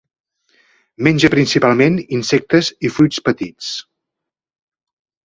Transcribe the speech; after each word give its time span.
Menja 1.07 1.29
principalment 1.33 1.99
insectes 2.19 2.71
i 2.89 2.91
fruits 2.97 3.21
petits. 3.29 3.69